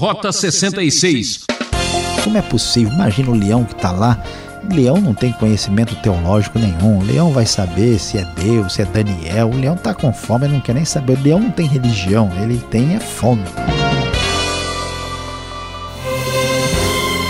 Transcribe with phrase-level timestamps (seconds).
[0.00, 1.44] Rota 66.
[2.24, 2.90] Como é possível?
[2.90, 4.18] Imagina o leão que está lá.
[4.64, 7.00] O leão não tem conhecimento teológico nenhum.
[7.00, 9.50] O leão vai saber se é Deus, se é Daniel.
[9.50, 11.18] O leão está com fome, não quer nem saber.
[11.18, 13.44] O leão não tem religião, ele tem é fome.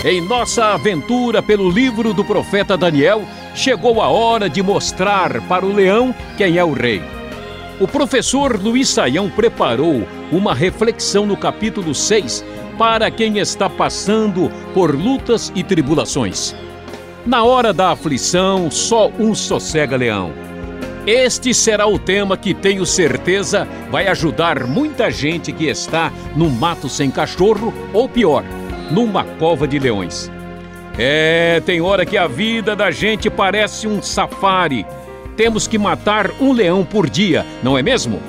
[0.05, 5.73] Em nossa aventura pelo livro do profeta Daniel, chegou a hora de mostrar para o
[5.73, 7.03] leão quem é o rei.
[7.81, 12.45] O professor Luiz Saião preparou uma reflexão no capítulo 6
[12.81, 16.57] para quem está passando por lutas e tribulações.
[17.27, 20.33] Na hora da aflição, só um sossega leão.
[21.07, 26.89] Este será o tema que tenho certeza vai ajudar muita gente que está no mato
[26.89, 28.43] sem cachorro ou pior,
[28.91, 30.33] numa cova de leões.
[30.99, 34.87] É, tem hora que a vida da gente parece um safari.
[35.37, 38.23] Temos que matar um leão por dia, não é mesmo?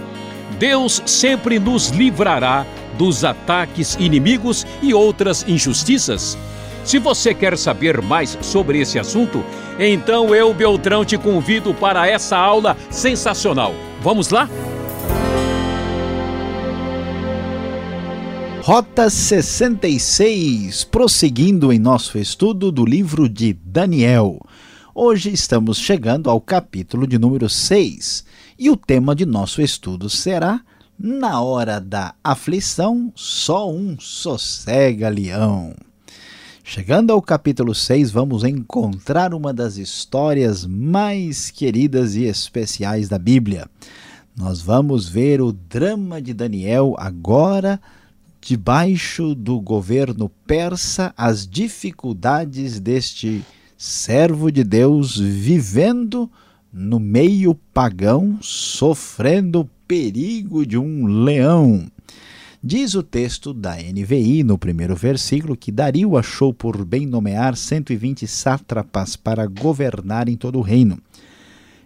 [0.60, 2.66] Deus sempre nos livrará
[3.02, 6.38] dos ataques inimigos e outras injustiças.
[6.86, 9.44] Se você quer saber mais sobre esse assunto,
[9.80, 13.74] então eu, Beltrão, te convido para essa aula sensacional.
[14.04, 14.48] Vamos lá?
[18.62, 24.40] Rota 66, prosseguindo em nosso estudo do livro de Daniel.
[24.94, 28.24] Hoje estamos chegando ao capítulo de número 6
[28.60, 30.62] e o tema de nosso estudo será
[31.04, 35.74] Na hora da aflição, só um sossega leão.
[36.64, 43.68] Chegando ao capítulo 6, vamos encontrar uma das histórias mais queridas e especiais da Bíblia.
[44.38, 47.82] Nós vamos ver o drama de Daniel agora
[48.40, 53.44] debaixo do governo persa, as dificuldades deste
[53.76, 56.30] servo de Deus vivendo
[56.72, 61.86] no meio pagão, sofrendo perigo de um leão.
[62.64, 68.26] Diz o texto da NVI, no primeiro versículo, que Dario achou por bem nomear 120
[68.26, 70.98] sátrapas para governar em todo o reino.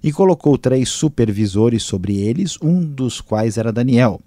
[0.04, 4.22] E colocou três supervisores sobre eles, um dos quais era Daniel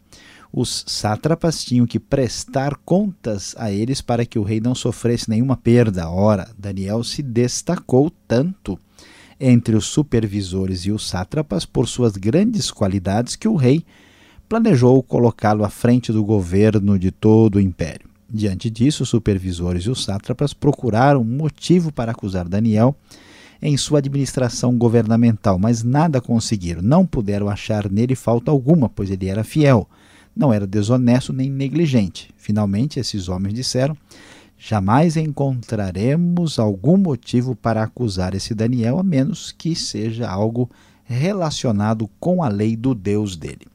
[0.51, 5.59] os sátrapas tinham que prestar contas a eles para que o rei não sofresse nenhuma
[5.59, 6.09] perda.
[6.09, 8.81] Ora, Daniel se destacou tanto
[9.41, 13.85] entre os supervisores e os sátrapas por suas grandes qualidades que o rei
[14.49, 18.09] planejou colocá-lo à frente do governo de todo o império.
[18.31, 22.95] Diante disso, os supervisores e os sátrapas procuraram motivo para acusar Daniel
[23.61, 26.83] em sua administração governamental, mas nada conseguiram.
[26.83, 29.89] Não puderam achar nele falta alguma, pois ele era fiel
[30.39, 32.31] não era desonesto nem negligente.
[32.37, 33.97] Finalmente, esses homens disseram:
[34.59, 40.69] Jamais encontraremos algum motivo para acusar esse Daniel, a menos que seja algo
[41.05, 43.67] relacionado com a lei do Deus dele.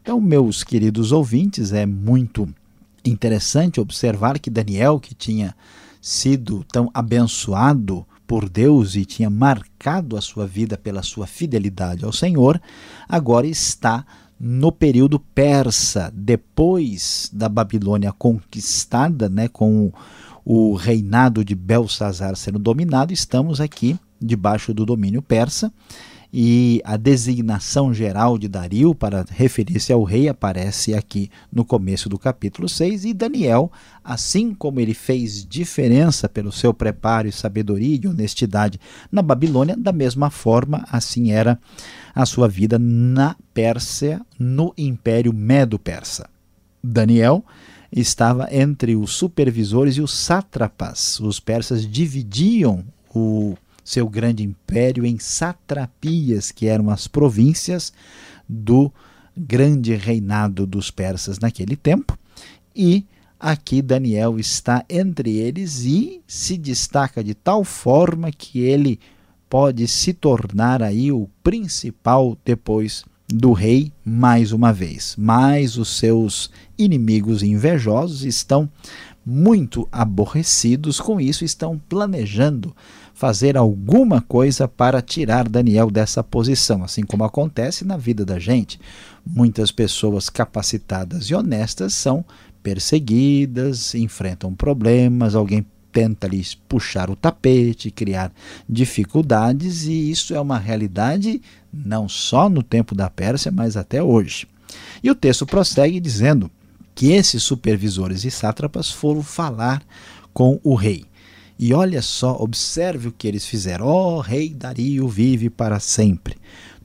[0.00, 2.48] Então, meus queridos ouvintes, é muito
[3.04, 5.54] interessante observar que Daniel, que tinha
[6.00, 12.12] sido tão abençoado por Deus e tinha marcado a sua vida pela sua fidelidade ao
[12.12, 12.60] Senhor,
[13.08, 14.04] agora está
[14.38, 19.90] no período persa, depois da Babilônia conquistada, né, com
[20.48, 25.72] o reinado de Belsazar sendo dominado, estamos aqui debaixo do domínio persa
[26.32, 32.16] e a designação geral de Dario para referir-se ao rei aparece aqui no começo do
[32.16, 33.72] capítulo 6 e Daniel,
[34.04, 38.78] assim como ele fez diferença pelo seu preparo e sabedoria e honestidade
[39.10, 41.58] na Babilônia, da mesma forma assim era
[42.14, 46.28] a sua vida na Pérsia, no Império Medo-Persa.
[46.82, 47.44] Daniel
[47.90, 51.20] estava entre os supervisores e os sátrapas.
[51.20, 57.92] Os persas dividiam o seu grande império em satrapias, que eram as províncias
[58.48, 58.92] do
[59.36, 62.18] grande reinado dos persas naquele tempo.
[62.74, 63.04] E
[63.38, 68.98] aqui Daniel está entre eles e se destaca de tal forma que ele
[69.48, 75.14] pode se tornar aí o principal depois do rei mais uma vez.
[75.18, 78.68] Mas os seus inimigos invejosos estão
[79.24, 82.74] muito aborrecidos com isso, estão planejando
[83.12, 88.78] fazer alguma coisa para tirar Daniel dessa posição, assim como acontece na vida da gente.
[89.26, 92.24] Muitas pessoas capacitadas e honestas são
[92.62, 95.64] perseguidas, enfrentam problemas, alguém
[95.96, 98.30] tenta lhes puxar o tapete, criar
[98.68, 101.40] dificuldades, e isso é uma realidade
[101.72, 104.46] não só no tempo da Pérsia, mas até hoje.
[105.02, 106.50] E o texto prossegue dizendo
[106.94, 109.82] que esses supervisores e sátrapas foram falar
[110.34, 111.06] com o rei.
[111.58, 113.86] E olha só, observe o que eles fizeram.
[113.86, 116.36] Ó oh, rei Dario vive para sempre.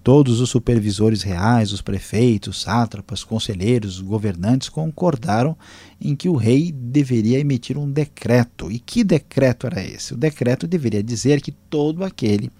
[0.03, 5.55] Todos os supervisores reais, os prefeitos, sátrapas, conselheiros, governantes concordaram
[5.99, 8.71] em que o rei deveria emitir um decreto.
[8.71, 10.15] E que decreto era esse?
[10.15, 12.51] O decreto deveria dizer que todo aquele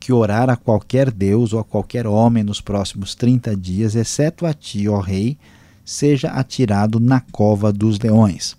[0.00, 4.54] que orar a qualquer deus ou a qualquer homem nos próximos 30 dias, exceto a
[4.54, 5.36] ti, ó rei,
[5.84, 8.56] seja atirado na cova dos leões.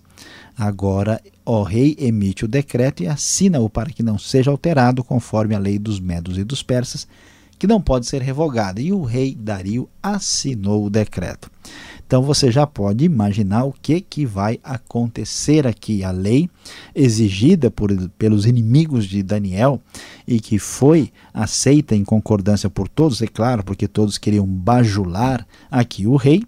[0.56, 5.58] Agora, ó rei emite o decreto e assina-o para que não seja alterado conforme a
[5.58, 7.08] lei dos medos e dos persas,
[7.60, 8.80] que não pode ser revogada.
[8.80, 11.50] E o rei Dario assinou o decreto.
[12.06, 16.02] Então você já pode imaginar o que, que vai acontecer aqui.
[16.02, 16.48] A lei
[16.94, 19.78] exigida por, pelos inimigos de Daniel
[20.26, 26.06] e que foi aceita em concordância por todos, é claro, porque todos queriam bajular aqui
[26.06, 26.42] o rei.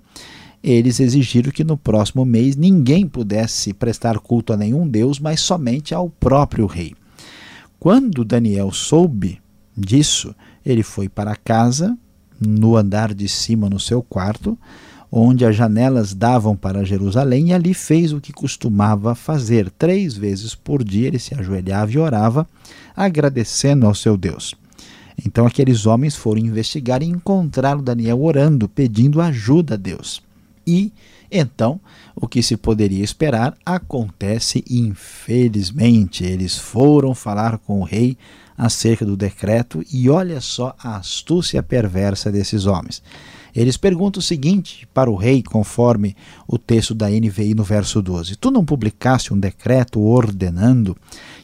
[0.64, 5.94] Eles exigiram que no próximo mês ninguém pudesse prestar culto a nenhum deus, mas somente
[5.94, 6.94] ao próprio rei.
[7.78, 9.42] Quando Daniel soube
[9.76, 11.96] disso, ele foi para casa,
[12.40, 14.58] no andar de cima, no seu quarto,
[15.10, 19.70] onde as janelas davam para Jerusalém, e ali fez o que costumava fazer.
[19.70, 22.46] Três vezes por dia ele se ajoelhava e orava,
[22.96, 24.54] agradecendo ao seu Deus.
[25.24, 30.22] Então aqueles homens foram investigar e encontraram Daniel orando, pedindo ajuda a Deus.
[30.66, 30.92] E
[31.30, 31.80] então,
[32.14, 36.24] o que se poderia esperar acontece infelizmente.
[36.24, 38.18] Eles foram falar com o rei
[38.56, 43.02] acerca do decreto e olha só a astúcia perversa desses homens.
[43.54, 46.16] Eles perguntam o seguinte para o rei, conforme
[46.48, 50.96] o texto da NVI no verso 12: Tu não publicaste um decreto ordenando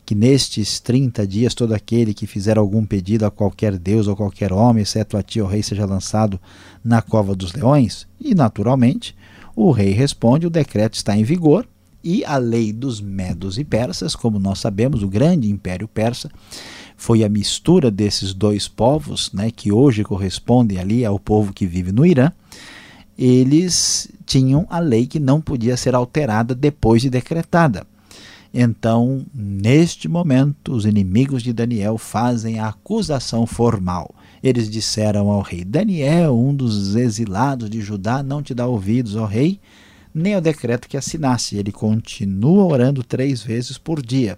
[0.06, 4.54] que nestes 30 dias todo aquele que fizer algum pedido a qualquer deus ou qualquer
[4.54, 6.40] homem, exceto a ti, o rei, seja lançado
[6.82, 8.06] na cova dos leões?
[8.19, 9.14] E, naturalmente,
[9.54, 11.69] o rei responde: o decreto está em vigor
[12.02, 16.31] e a lei dos medos e persas, como nós sabemos, o grande império persa,
[16.99, 21.93] foi a mistura desses dois povos, né, que hoje correspondem ali ao povo que vive
[21.93, 22.33] no Irã,
[23.17, 27.87] eles tinham a lei que não podia ser alterada depois de decretada.
[28.53, 34.12] Então, neste momento, os inimigos de Daniel fazem a acusação formal.
[34.43, 39.25] Eles disseram ao rei: Daniel, um dos exilados de Judá, não te dá ouvidos, ó
[39.25, 39.61] rei,
[40.12, 41.56] nem ao decreto que assinasse.
[41.56, 44.37] Ele continua orando três vezes por dia.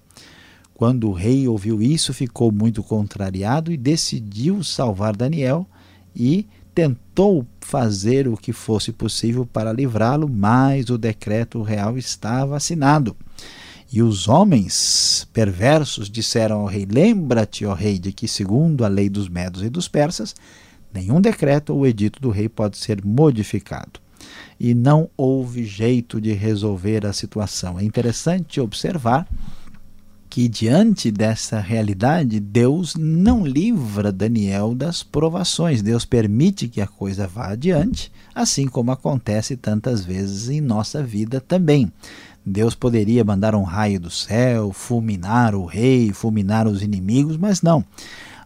[0.81, 5.67] Quando o rei ouviu isso, ficou muito contrariado e decidiu salvar Daniel
[6.17, 13.15] e tentou fazer o que fosse possível para livrá-lo, mas o decreto real estava assinado.
[13.93, 19.11] E os homens perversos disseram ao rei: Lembra-te, ó rei, de que, segundo a lei
[19.11, 20.35] dos medos e dos persas,
[20.95, 24.01] nenhum decreto ou edito do rei pode ser modificado.
[24.59, 27.79] E não houve jeito de resolver a situação.
[27.79, 29.29] É interessante observar
[30.31, 35.83] que diante dessa realidade, Deus não livra Daniel das provações.
[35.83, 41.41] Deus permite que a coisa vá adiante, assim como acontece tantas vezes em nossa vida
[41.41, 41.93] também.
[42.47, 47.85] Deus poderia mandar um raio do céu, fulminar o rei, fulminar os inimigos, mas não.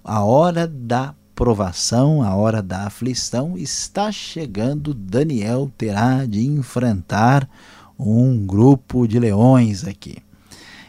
[0.03, 4.95] A hora da provação, a hora da aflição está chegando.
[4.95, 7.47] Daniel terá de enfrentar
[7.99, 10.24] um grupo de leões aqui.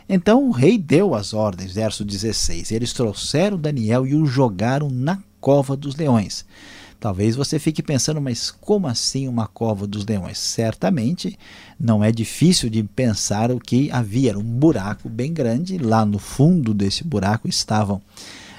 [0.07, 2.71] Então o rei deu as ordens, verso 16.
[2.71, 6.45] Eles trouxeram Daniel e o jogaram na cova dos leões.
[6.99, 10.37] Talvez você fique pensando, mas como assim uma cova dos leões?
[10.37, 11.37] Certamente
[11.79, 14.31] não é difícil de pensar o que havia.
[14.31, 18.01] Era um buraco bem grande, lá no fundo desse buraco estavam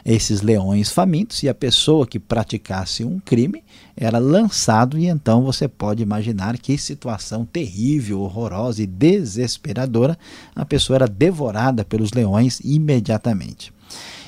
[0.06, 3.64] esses leões famintos e a pessoa que praticasse um crime
[3.96, 10.16] era lançado e então você pode imaginar que situação terrível, horrorosa e desesperadora,
[10.54, 13.72] a pessoa era devorada pelos leões imediatamente.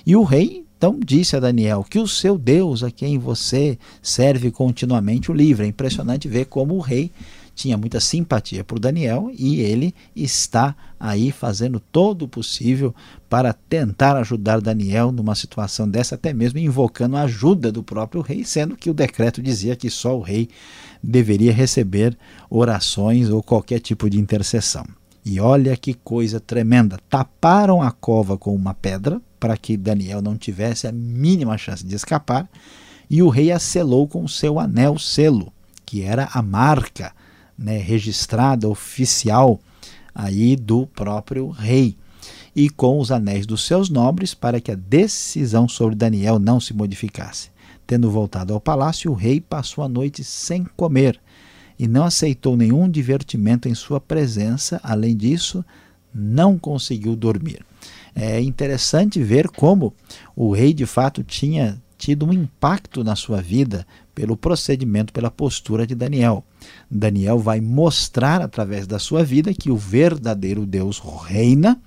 [0.05, 4.51] E o rei então disse a Daniel que o seu Deus, a quem você serve
[4.51, 5.67] continuamente, o livre.
[5.67, 7.11] É impressionante ver como o rei
[7.59, 12.95] tinha muita simpatia por Daniel e ele está aí fazendo todo o possível
[13.29, 18.45] para tentar ajudar Daniel numa situação dessa, até mesmo invocando a ajuda do próprio rei,
[18.45, 20.49] sendo que o decreto dizia que só o rei
[21.03, 22.17] deveria receber
[22.49, 24.87] orações ou qualquer tipo de intercessão.
[25.25, 26.97] E olha que coisa tremenda!
[27.11, 31.97] Taparam a cova com uma pedra para que Daniel não tivesse a mínima chance de
[31.97, 32.49] escapar,
[33.11, 35.53] e o rei a selou com seu anel selo,
[35.85, 37.13] que era a marca
[37.59, 39.59] né, registrada oficial
[40.15, 41.97] aí do próprio rei
[42.55, 46.75] e com os anéis dos seus nobres para que a decisão sobre Daniel não se
[46.75, 47.51] modificasse.
[47.87, 51.21] Tendo voltado ao palácio, o rei passou a noite sem comer
[51.79, 54.81] e não aceitou nenhum divertimento em sua presença.
[54.83, 55.65] Além disso,
[56.13, 57.65] não conseguiu dormir.
[58.15, 59.95] É interessante ver como
[60.35, 65.87] o rei de fato tinha tido um impacto na sua vida pelo procedimento, pela postura
[65.87, 66.45] de Daniel.
[66.91, 71.81] Daniel vai mostrar através da sua vida que o verdadeiro Deus reina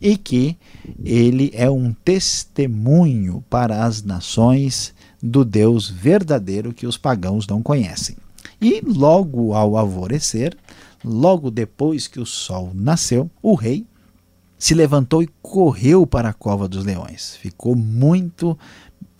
[0.00, 0.56] e que
[1.04, 8.16] ele é um testemunho para as nações do Deus verdadeiro que os pagãos não conhecem.
[8.60, 10.56] E logo ao alvorecer,
[11.04, 13.86] logo depois que o sol nasceu, o rei
[14.58, 17.36] se levantou e correu para a cova dos leões.
[17.36, 18.58] Ficou muito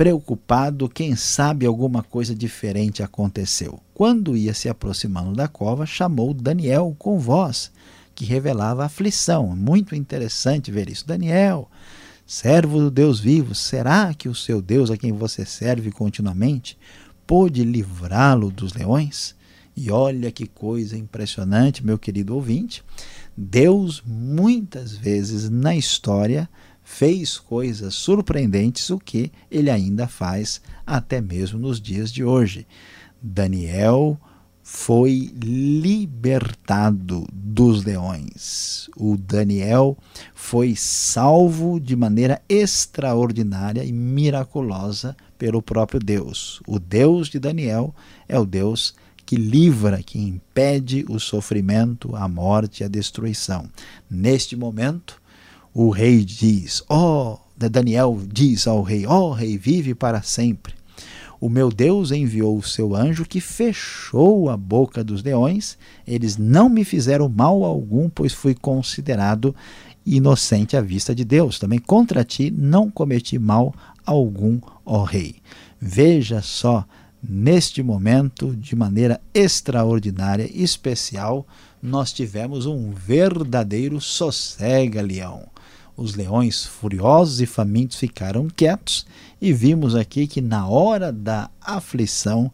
[0.01, 3.79] preocupado, quem sabe alguma coisa diferente aconteceu.
[3.93, 7.71] Quando ia se aproximando da cova, chamou Daniel com voz
[8.15, 9.55] que revelava aflição.
[9.55, 11.07] Muito interessante ver isso.
[11.07, 11.71] Daniel,
[12.25, 16.79] servo do Deus vivo, será que o seu Deus a quem você serve continuamente
[17.27, 19.37] pôde livrá-lo dos leões?
[19.77, 22.83] E olha que coisa impressionante, meu querido ouvinte.
[23.37, 26.49] Deus, muitas vezes na história,
[26.91, 32.67] fez coisas surpreendentes, o que ele ainda faz até mesmo nos dias de hoje.
[33.23, 34.21] Daniel
[34.63, 38.91] foi libertado dos leões.
[38.97, 39.97] O Daniel
[40.35, 46.61] foi salvo de maneira extraordinária e miraculosa pelo próprio Deus.
[46.67, 47.95] O Deus de Daniel
[48.29, 48.95] é o Deus
[49.25, 53.71] que livra, que impede o sofrimento, a morte e a destruição.
[54.11, 55.20] Neste momento,
[55.73, 60.75] o rei diz: Ó, oh, Daniel diz ao rei: Ó oh, rei, vive para sempre.
[61.41, 65.79] O meu Deus enviou o seu anjo que fechou a boca dos leões.
[66.07, 69.57] Eles não me fizeram mal algum, pois fui considerado
[70.05, 71.59] inocente à vista de Deus.
[71.59, 73.75] Também contra ti não cometi mal
[74.05, 75.37] algum, ó rei.
[75.81, 76.85] Veja só,
[77.27, 81.47] neste momento, de maneira extraordinária, especial,
[81.83, 85.49] nós tivemos um verdadeiro sossega-leão.
[86.01, 89.05] Os leões furiosos e famintos ficaram quietos
[89.39, 92.51] e vimos aqui que na hora da aflição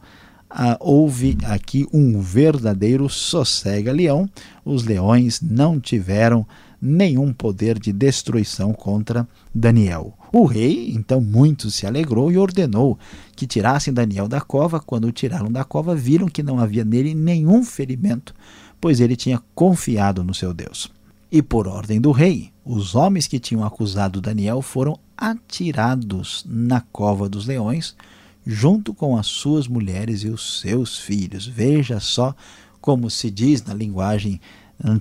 [0.50, 4.28] ah, houve aqui um verdadeiro sossega-leão.
[4.64, 6.44] Os leões não tiveram
[6.82, 10.12] nenhum poder de destruição contra Daniel.
[10.32, 12.98] O rei, então, muito se alegrou e ordenou
[13.36, 14.80] que tirassem Daniel da cova.
[14.80, 18.34] Quando o tiraram da cova, viram que não havia nele nenhum ferimento,
[18.80, 20.95] pois ele tinha confiado no seu Deus.
[21.36, 27.28] E por ordem do rei, os homens que tinham acusado Daniel foram atirados na cova
[27.28, 27.94] dos leões,
[28.46, 31.46] junto com as suas mulheres e os seus filhos.
[31.46, 32.34] Veja só
[32.80, 34.40] como se diz na linguagem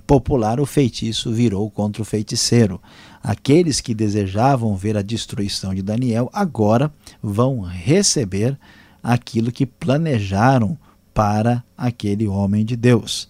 [0.06, 2.82] popular: o feitiço virou contra o feiticeiro.
[3.22, 8.58] Aqueles que desejavam ver a destruição de Daniel agora vão receber
[9.02, 10.76] aquilo que planejaram
[11.14, 13.26] para aquele homem de Deus.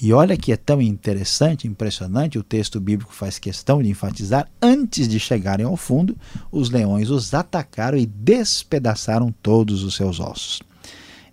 [0.00, 5.06] E olha que é tão interessante, impressionante, o texto bíblico faz questão de enfatizar: antes
[5.06, 6.16] de chegarem ao fundo,
[6.50, 10.60] os leões os atacaram e despedaçaram todos os seus ossos.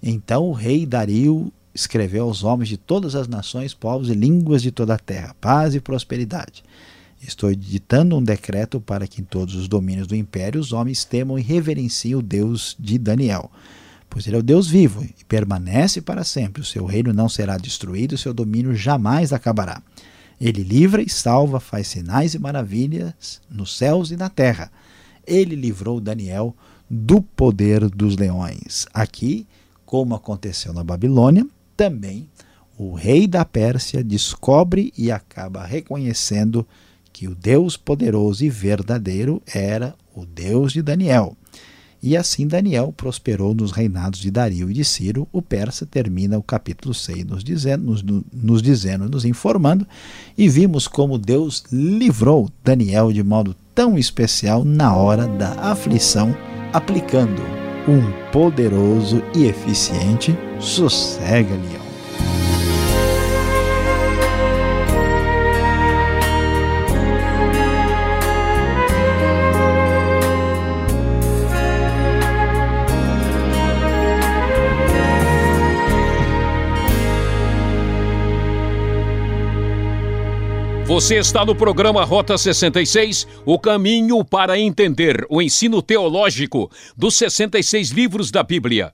[0.02, 4.72] Então o rei Dario escreveu aos homens de todas as nações, povos e línguas de
[4.72, 6.64] toda a terra: paz e prosperidade.
[7.20, 11.38] Estou editando um decreto para que em todos os domínios do império os homens temam
[11.38, 13.52] e reverenciem o Deus de Daniel
[14.12, 16.62] pois ele é o Deus vivo e permanece para sempre.
[16.62, 19.82] O seu reino não será destruído, o seu domínio jamais acabará.
[20.40, 24.70] Ele livra e salva, faz sinais e maravilhas nos céus e na terra.
[25.26, 26.54] Ele livrou Daniel
[26.90, 28.86] do poder dos leões.
[28.94, 29.48] Aqui,
[29.86, 32.28] como aconteceu na Babilônia, também
[32.78, 36.68] o rei da Pérsia descobre e acaba reconhecendo
[37.14, 41.38] que o Deus poderoso e verdadeiro era o Deus de Daniel.
[42.04, 45.28] E assim Daniel prosperou nos reinados de Dario e de Ciro.
[45.32, 48.04] O persa termina o capítulo 6 nos dizendo, nos,
[48.34, 49.86] nos dizendo, nos informando,
[50.36, 56.36] e vimos como Deus livrou Daniel de modo tão especial na hora da aflição,
[56.74, 57.42] aplicando
[57.88, 61.81] um poderoso e eficiente sossega-leão.
[80.92, 87.92] Você está no programa Rota 66, o caminho para entender o ensino teológico dos 66
[87.92, 88.92] livros da Bíblia.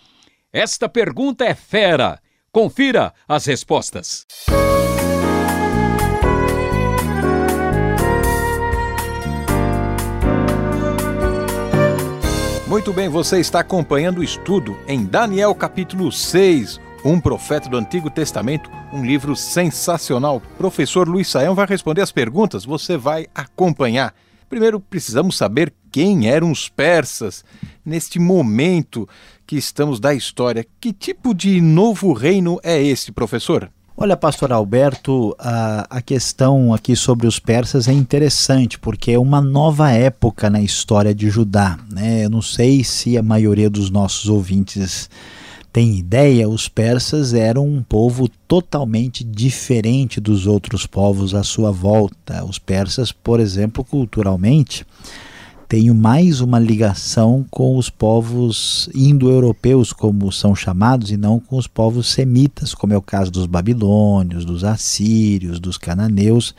[0.53, 2.21] Esta pergunta é fera
[2.57, 4.25] Confira as respostas.
[12.69, 18.11] Muito bem, você está acompanhando o estudo em Daniel capítulo 6, um profeta do Antigo
[18.11, 20.43] Testamento, um livro sensacional.
[20.59, 24.13] Professor Luiz Saião vai responder as perguntas, você vai acompanhar.
[24.49, 27.45] Primeiro, precisamos saber quem eram os persas
[27.85, 29.09] neste momento
[29.47, 30.67] que estamos da história.
[30.81, 33.71] Que tipo de novo reino é esse, professor?
[33.99, 39.41] Olha, pastor Alberto, a, a questão aqui sobre os persas é interessante, porque é uma
[39.41, 41.79] nova época na história de Judá.
[41.91, 42.27] Né?
[42.27, 45.09] Eu não sei se a maioria dos nossos ouvintes
[45.73, 52.45] tem ideia, os persas eram um povo totalmente diferente dos outros povos à sua volta.
[52.45, 54.87] Os persas, por exemplo, culturalmente,
[55.69, 61.67] tenho mais uma ligação com os povos indo-europeus, como são chamados, e não com os
[61.67, 66.55] povos semitas, como é o caso dos babilônios, dos assírios, dos cananeus.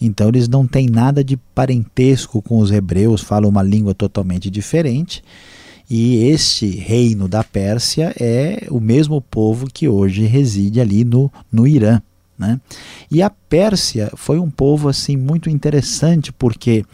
[0.00, 5.22] Então eles não têm nada de parentesco com os hebreus, falam uma língua totalmente diferente.
[5.88, 11.66] E este reino da Pérsia é o mesmo povo que hoje reside ali no, no
[11.66, 12.02] Irã.
[12.38, 12.60] Né?
[13.10, 16.84] E a Pérsia foi um povo assim muito interessante porque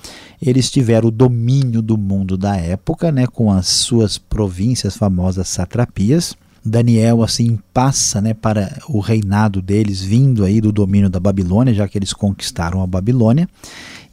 [0.40, 6.34] eles tiveram o domínio do mundo da época, né, com as suas províncias famosas satrapias.
[6.64, 11.86] Daniel assim passa, né, para o reinado deles vindo aí do domínio da Babilônia, já
[11.86, 13.46] que eles conquistaram a Babilônia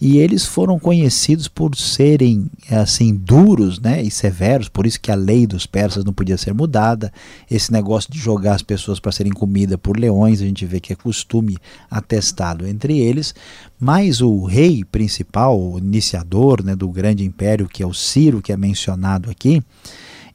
[0.02, 5.16] e eles foram conhecidos por serem assim duros né, e severos, por isso que a
[5.16, 7.14] lei dos persas não podia ser mudada.
[7.50, 10.92] Esse negócio de jogar as pessoas para serem comida por leões, a gente vê que
[10.92, 11.56] é costume
[11.90, 13.36] atestado entre eles.
[13.80, 18.52] Mas o rei principal, o iniciador né, do grande império, que é o Ciro, que
[18.52, 19.62] é mencionado aqui,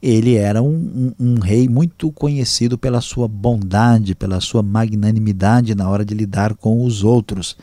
[0.01, 5.89] ele era um, um, um, rei muito conhecido pela sua bondade, pela sua magnanimidade na
[5.89, 7.57] hora de lidar com os outros.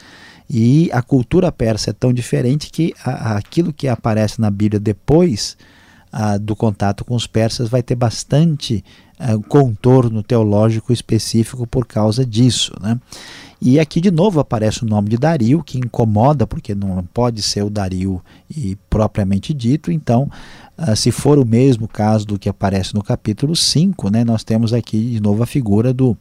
[0.48, 5.56] E a cultura persa é tão diferente que aquilo que aparece na Bíblia depois
[6.40, 8.84] do contato com os persas vai ter bastante
[9.18, 12.72] a, contorno teológico específico por causa disso.
[12.80, 13.00] Né?
[13.60, 17.64] E aqui de novo aparece o nome de Dario, que incomoda, porque não pode ser
[17.64, 18.22] o Dario
[18.54, 19.90] e propriamente dito.
[19.90, 20.30] Então,
[20.94, 25.10] se for o mesmo caso do que aparece no capítulo 5, né, nós temos aqui
[25.10, 26.16] de novo a figura do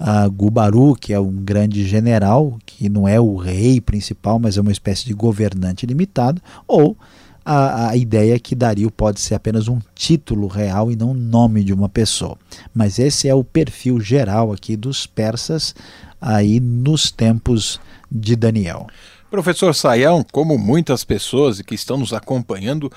[0.00, 4.60] uh, Gubaru, que é um grande general, que não é o rei principal, mas é
[4.60, 6.96] uma espécie de governante limitado, ou
[7.44, 11.64] a, a ideia que Dario pode ser apenas um título real e não o nome
[11.64, 12.36] de uma pessoa.
[12.74, 15.74] Mas esse é o perfil geral aqui dos persas
[16.20, 17.80] aí nos tempos
[18.10, 18.86] de Daniel.
[19.30, 22.90] Professor Saião, como muitas pessoas que estão nos acompanhando,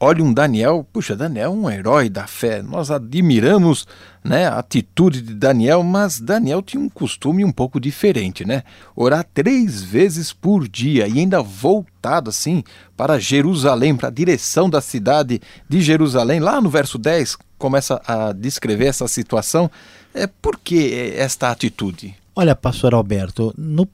[0.00, 2.60] olha um Daniel, puxa, Daniel é um herói da fé.
[2.60, 3.86] Nós admiramos
[4.24, 8.64] né, a atitude de Daniel, mas Daniel tinha um costume um pouco diferente, né?
[8.96, 12.64] Orar três vezes por dia e ainda voltado assim
[12.96, 16.40] para Jerusalém, para a direção da cidade de Jerusalém.
[16.40, 19.70] Lá no verso 10 começa a descrever essa situação.
[20.12, 22.16] É, por que esta atitude?
[22.34, 23.86] Olha, pastor Alberto, no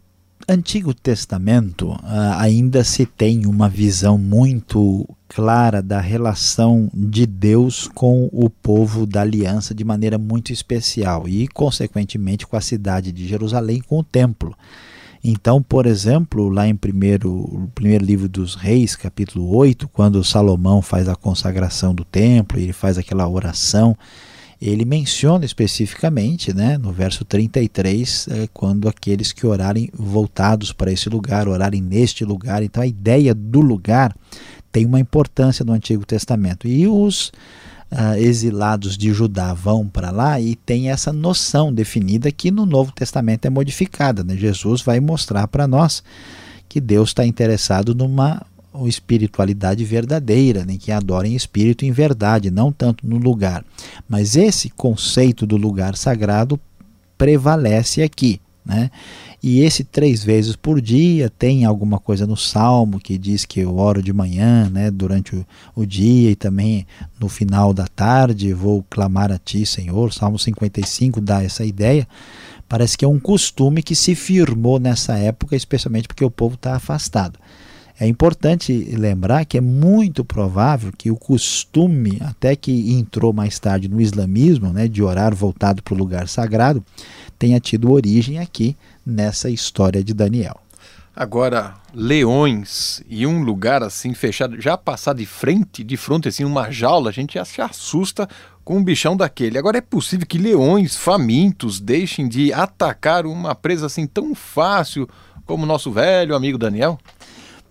[0.47, 2.01] Antigo Testamento uh,
[2.37, 9.23] ainda se tem uma visão muito clara da relação de Deus com o povo da
[9.23, 14.55] aliança de maneira muito especial e, consequentemente, com a cidade de Jerusalém, com o templo.
[15.23, 21.09] Então, por exemplo, lá em primeiro, primeiro livro dos Reis, capítulo 8, quando Salomão faz
[21.09, 23.97] a consagração do templo, ele faz aquela oração
[24.67, 31.11] ele menciona especificamente, né, no verso 33, é, quando aqueles que orarem voltados para esse
[31.11, 32.63] lugar, orarem neste lugar.
[32.63, 34.17] Então a ideia do lugar
[34.73, 36.67] tem uma importância no Antigo Testamento.
[36.67, 37.29] E os
[37.93, 42.91] uh, exilados de Judá vão para lá e tem essa noção definida que no Novo
[42.91, 44.25] Testamento é modificada.
[44.25, 44.35] Né?
[44.35, 46.03] Jesus vai mostrar para nós
[46.69, 52.73] que Deus está interessado numa ou espiritualidade verdadeira, nem que adorem espírito em verdade, não
[52.73, 53.65] tanto no lugar.
[54.09, 56.61] Mas esse conceito do lugar sagrado
[57.17, 58.41] prevalece aqui.
[58.67, 58.91] Né?
[59.43, 63.77] E esse três vezes por dia tem alguma coisa no Salmo que diz que eu
[63.77, 66.87] oro de manhã, né, durante o, o dia e também
[67.21, 70.13] no final da tarde vou clamar a Ti, Senhor.
[70.13, 72.09] Salmo 55 dá essa ideia.
[72.67, 76.75] Parece que é um costume que se firmou nessa época, especialmente porque o povo está
[76.75, 77.39] afastado.
[77.99, 83.89] É importante lembrar que é muito provável que o costume, até que entrou mais tarde
[83.89, 86.85] no islamismo, né, de orar voltado para o lugar sagrado,
[87.39, 88.77] tenha tido origem aqui
[89.07, 90.61] nessa história de Daniel.
[91.17, 96.73] Agora, leões e um lugar assim fechado, já passar de frente, de frente assim, uma
[96.73, 98.29] jaula, a gente já se assusta
[98.65, 99.57] com um bichão daquele.
[99.57, 105.09] Agora é possível que leões famintos deixem de atacar uma presa assim tão fácil
[105.47, 106.99] como nosso velho amigo Daniel?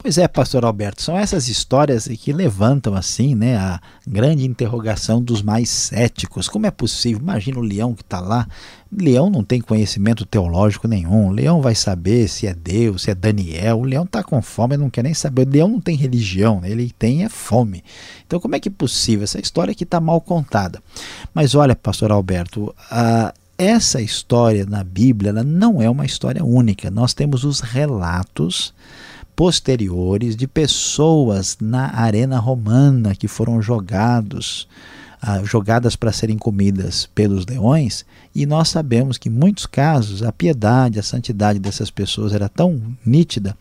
[0.04, 5.42] Pois é, pastor Alberto, são essas histórias que levantam assim, né, a grande interrogação dos
[5.42, 6.50] mais céticos.
[6.50, 7.22] Como é possível?
[7.22, 8.46] Imagina o leão que está lá.
[8.92, 11.30] Leão não tem conhecimento teológico nenhum.
[11.30, 13.80] Leão vai saber se é Deus, se é Daniel.
[13.80, 15.48] O leão está com fome, não quer nem saber.
[15.48, 16.70] O leão não tem religião, né?
[16.70, 17.82] ele tem é fome.
[18.28, 19.24] Então, como é que é possível?
[19.24, 20.84] Essa história aqui está mal contada.
[21.34, 26.92] Mas olha, pastor Alberto, a essa história na Bíblia ela não é uma história única.
[26.92, 28.74] Nós temos os relatos
[29.36, 34.68] posteriores de pessoas na arena romana que foram jogados,
[35.22, 40.32] ah, jogadas para serem comidas pelos leões, e nós sabemos que em muitos casos a
[40.32, 43.58] piedade, a santidade dessas pessoas era tão nítida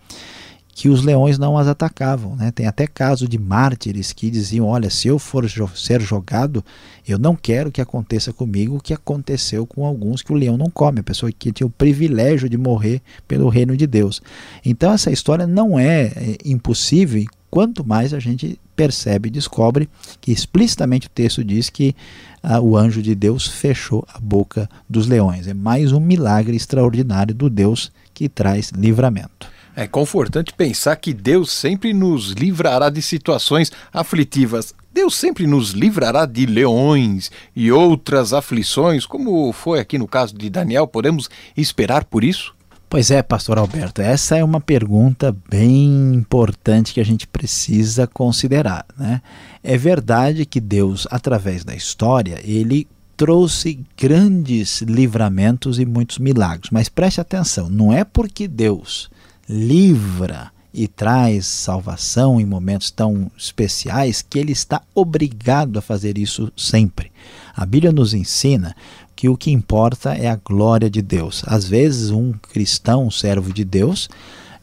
[0.74, 2.34] que os leões não as atacavam.
[2.34, 2.50] Né?
[2.50, 6.64] Tem até caso de mártires que diziam: Olha, se eu for jo ser jogado,
[7.06, 10.70] eu não quero que aconteça comigo o que aconteceu com alguns que o leão não
[10.70, 14.22] come, a pessoa que tinha o privilégio de morrer pelo reino de Deus.
[14.64, 19.88] Então, essa história não é, é impossível, quanto mais a gente percebe e descobre
[20.20, 21.94] que explicitamente o texto diz que
[22.42, 25.46] ah, o anjo de Deus fechou a boca dos leões.
[25.46, 29.51] É mais um milagre extraordinário do Deus que traz livramento.
[29.74, 34.74] É confortante pensar que Deus sempre nos livrará de situações aflitivas.
[34.92, 40.50] Deus sempre nos livrará de leões e outras aflições, como foi aqui no caso de
[40.50, 40.86] Daniel.
[40.86, 42.54] Podemos esperar por isso?
[42.90, 48.84] Pois é, pastor Alberto, essa é uma pergunta bem importante que a gente precisa considerar.
[48.98, 49.22] Né?
[49.62, 56.68] É verdade que Deus, através da história, ele trouxe grandes livramentos e muitos milagres.
[56.70, 59.10] Mas preste atenção, não é porque Deus
[59.48, 66.50] livra e traz salvação em momentos tão especiais que ele está obrigado a fazer isso
[66.56, 67.12] sempre.
[67.54, 68.74] A Bíblia nos ensina
[69.14, 71.42] que o que importa é a glória de Deus.
[71.46, 74.08] Às vezes, um cristão, um servo de Deus,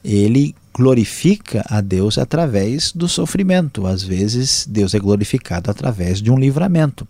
[0.03, 3.85] ele glorifica a Deus através do sofrimento.
[3.85, 7.05] Às vezes, Deus é glorificado através de um livramento.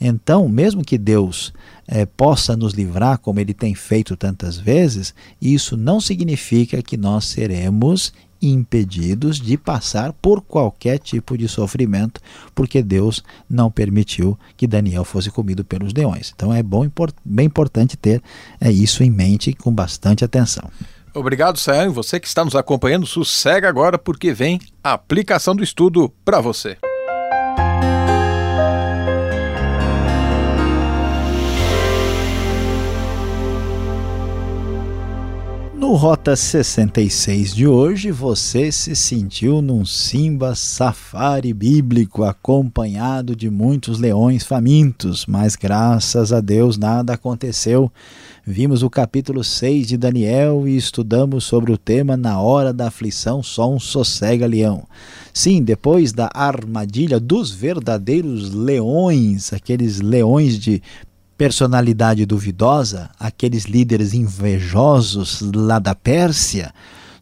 [0.00, 1.52] Então, mesmo que Deus
[1.86, 7.26] é, possa nos livrar, como Ele tem feito tantas vezes, isso não significa que nós
[7.26, 12.22] seremos impedidos de passar por qualquer tipo de sofrimento,
[12.54, 16.32] porque Deus não permitiu que Daniel fosse comido pelos leões.
[16.34, 16.88] Então é bom,
[17.22, 18.22] bem importante ter
[18.58, 20.70] é, isso em mente com bastante atenção.
[21.14, 21.92] Obrigado, Sayão.
[21.92, 26.76] Você que está nos acompanhando, sossega agora porque vem a aplicação do estudo para você.
[35.90, 43.98] No Rota 66 de hoje, você se sentiu num Simba safari bíblico acompanhado de muitos
[43.98, 47.90] leões famintos, mas graças a Deus nada aconteceu.
[48.52, 53.44] Vimos o capítulo 6 de Daniel e estudamos sobre o tema Na hora da aflição
[53.44, 54.88] só um sossega leão.
[55.32, 60.82] Sim, depois da armadilha dos verdadeiros leões, aqueles leões de
[61.38, 66.74] personalidade duvidosa, aqueles líderes invejosos lá da Pérsia,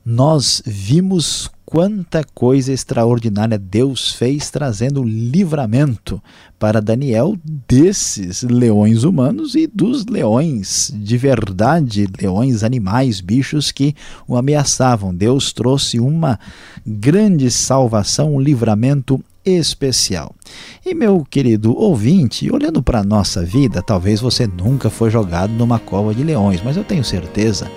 [0.02, 6.18] nós vimos quanta coisa extraordinária Deus fez trazendo livramento
[6.59, 7.37] para Daniel
[7.68, 13.94] desses leões humanos e dos leões de verdade, leões animais, bichos que
[14.26, 15.14] o ameaçavam.
[15.14, 16.40] Deus trouxe uma
[16.87, 20.35] grande salvação, um livramento especial.
[20.87, 25.78] E meu querido ouvinte, olhando para a nossa vida, talvez você nunca foi jogado numa
[25.78, 27.70] cova de leões, mas eu tenho certeza